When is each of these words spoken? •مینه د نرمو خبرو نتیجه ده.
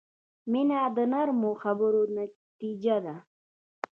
•مینه 0.51 0.79
د 0.95 0.99
نرمو 1.11 1.51
خبرو 1.61 2.01
نتیجه 2.17 2.97
ده. 3.05 3.15